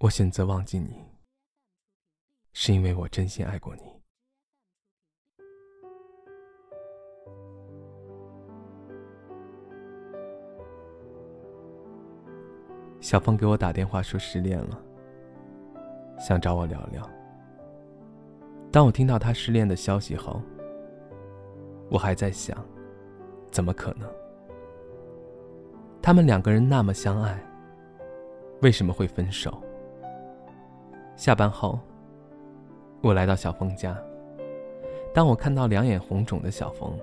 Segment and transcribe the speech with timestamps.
[0.00, 1.04] 我选择忘记你，
[2.52, 3.82] 是因为我真心爱过你。
[13.00, 14.80] 小峰给我打电话说失恋了，
[16.16, 17.02] 想找我聊聊。
[18.70, 20.40] 当我听到他失恋的消息后，
[21.90, 22.64] 我还在想，
[23.50, 24.08] 怎么可能？
[26.00, 27.36] 他们两个人那么相爱，
[28.62, 29.60] 为什么会分手？
[31.18, 31.80] 下班后，
[33.02, 33.98] 我来到小峰家。
[35.12, 36.96] 当我看到两眼红肿的小峰，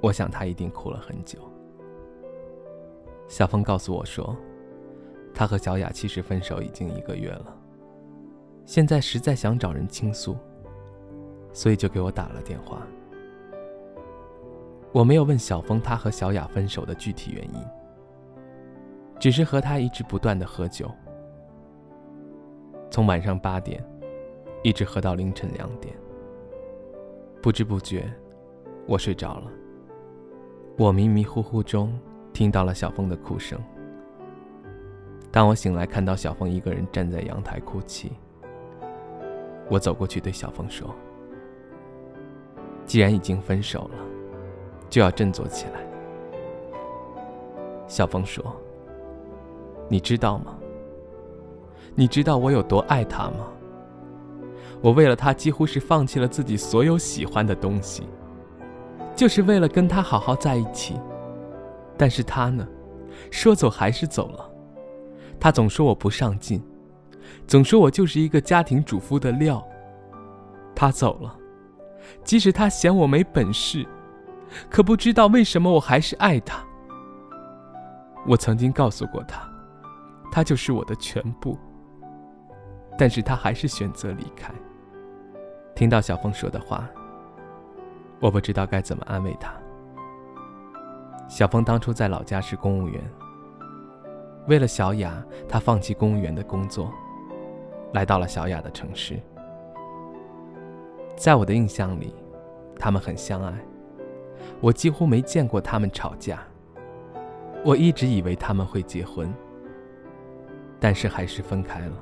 [0.00, 1.38] 我想他一定哭了很久。
[3.28, 4.34] 小峰告诉我说，
[5.34, 7.54] 他和小雅其实分手已经一个月了。
[8.64, 10.34] 现在实在想找人倾诉，
[11.52, 12.86] 所以就给我打了电话。
[14.92, 17.62] 我没有问小峰他和小雅分手的具体原因，
[19.18, 20.90] 只是和他一直不断的喝酒，
[22.94, 23.84] 从晚上八点
[24.62, 25.92] 一直喝到凌晨两点。
[27.42, 28.08] 不知不觉，
[28.86, 29.50] 我睡着了。
[30.78, 31.92] 我迷迷糊糊中
[32.32, 33.58] 听到了小峰的哭声。
[35.32, 38.12] 当我醒来，看到小峰一个人站在阳台哭泣。
[39.68, 40.94] 我走过去对小峰说
[42.86, 43.98] ：“既然已经分手了，
[44.88, 45.84] 就要振作起来。”
[47.88, 48.54] 小峰说
[49.90, 50.56] ：“你知道吗？
[51.94, 53.46] 你知道我有多爱他吗？
[54.80, 58.06] 我为了他几乎是放弃了自己所有喜欢的东西，
[59.16, 61.00] 就是为了跟他好好在一起。
[61.96, 62.66] 但是他呢，
[63.30, 64.50] 说走还是走了。
[65.38, 66.62] 他总说我不上进。”
[67.46, 69.62] 总说我就是一个家庭主妇的料。
[70.74, 71.34] 他走了，
[72.22, 73.86] 即使他嫌我没本事，
[74.68, 76.62] 可不知道为什么我还是爱他。
[78.26, 79.48] 我曾经告诉过他，
[80.30, 81.58] 他就是我的全部。
[82.96, 84.52] 但是他还是选择离开。
[85.74, 86.88] 听到小峰说的话，
[88.20, 89.52] 我不知道该怎么安慰他。
[91.28, 93.02] 小峰当初在老家是公务员，
[94.46, 96.92] 为了小雅，他放弃公务员的工作。
[97.92, 99.20] 来到了小雅的城市，
[101.16, 102.12] 在我的印象里，
[102.76, 103.54] 他们很相爱，
[104.60, 106.40] 我几乎没见过他们吵架。
[107.64, 109.32] 我一直以为他们会结婚，
[110.80, 111.96] 但是还是分开了。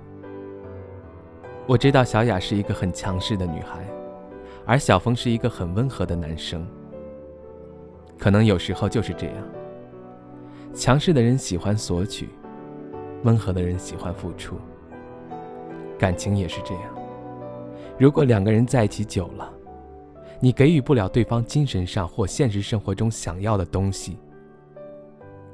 [1.67, 3.87] 我知道小雅是一个很强势的女孩，
[4.67, 6.67] 而小峰是一个很温和的男生。
[8.19, 9.37] 可能有时候就是这样，
[10.75, 12.29] 强势的人喜欢索取，
[13.23, 14.57] 温和的人喜欢付出。
[15.97, 16.83] 感情也是这样，
[17.97, 19.53] 如果两个人在一起久了，
[20.41, 24.19] 你给予不了对方精神上或现实生活中想要的东西，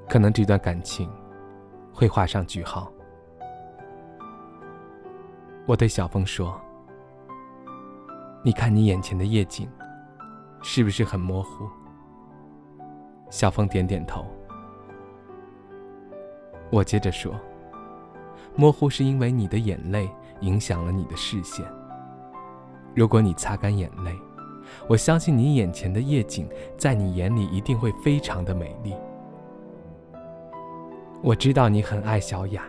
[0.09, 1.07] 可能这段感情
[1.93, 2.91] 会画上句号。
[5.69, 6.59] 我对小峰说
[8.43, 9.69] ：“你看你眼前的夜景，
[10.63, 11.69] 是不是很模糊？”
[13.31, 14.25] 小峰点点头。
[16.71, 17.39] 我接着说
[18.57, 20.11] ：“模糊是因为你的眼泪。”
[20.43, 21.67] 影响了你的视线。
[22.95, 24.17] 如果你擦干眼泪，
[24.89, 28.95] 我相信你眼前的夜景，在你眼里一定会非常的美丽。
[31.23, 32.63] 我知道你很爱小雅，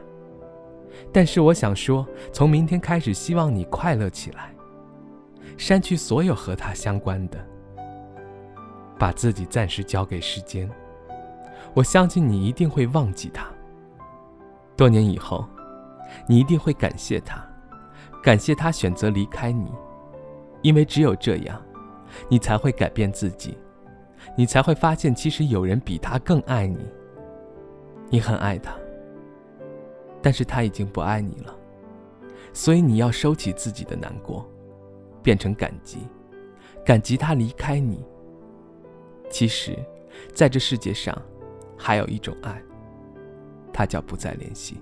[1.12, 4.54] 但是我想说，从明天开始，希望你快乐起来，
[5.58, 7.38] 删去所有和他相关的，
[8.98, 10.70] 把自己暂时交给时间。
[11.74, 13.48] 我相信你一定会忘记他。
[14.76, 15.46] 多年以后，
[16.28, 17.44] 你一定会感谢他。
[18.22, 19.72] 感谢他选择离开你，
[20.62, 21.62] 因为只有这样，
[22.28, 23.58] 你才会改变自己，
[24.36, 26.86] 你才会发现其实有人比他更爱你。
[28.10, 28.74] 你很爱他，
[30.22, 31.56] 但是他已经不爱你了，
[32.54, 34.50] 所以你要收起自己的难过，
[35.24, 36.00] 变成感激，
[36.86, 38.04] 感激他离开你。
[39.30, 39.78] 其实，
[40.34, 41.16] 在这世界上，
[41.78, 42.62] 还有一种爱，
[43.72, 44.82] 它叫不再联系。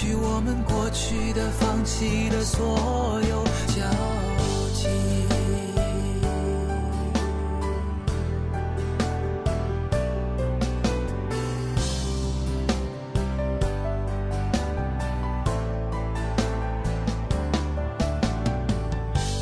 [0.00, 3.82] 去我们过去的、放弃的所有交
[4.72, 4.86] 集。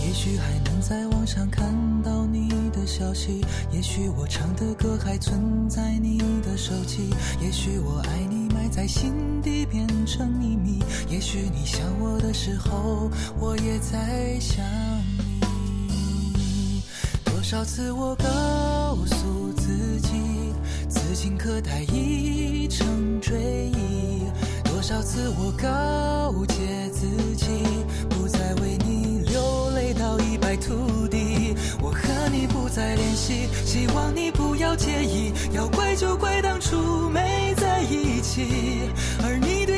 [0.06, 1.70] 也许还能在网上看
[2.02, 7.10] 到你的消息，也许我唱的歌还存在你的手机，
[7.42, 14.64] 也许我爱你在心底变成秘密，也许你想我的时候，我也在想
[15.88, 16.82] 你。
[17.24, 20.10] 多少次我告诉自己，
[20.88, 24.24] 此情可待已成追忆；
[24.64, 27.46] 多少次我告诫自己，
[28.10, 31.54] 不再为你流泪到一败涂地。
[31.80, 35.32] 我和你不再联系，希望你不要介意。
[35.52, 36.65] 要怪就怪当初